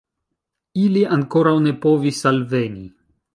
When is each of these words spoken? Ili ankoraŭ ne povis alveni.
Ili 0.83 1.03
ankoraŭ 1.17 1.53
ne 1.67 1.75
povis 1.85 2.23
alveni. 2.31 2.89